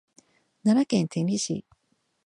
[0.63, 1.63] 奈良県天理市